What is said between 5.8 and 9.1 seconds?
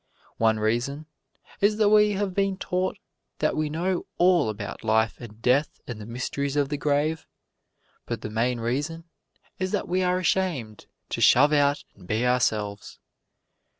and the mysteries of the grave. But the main reason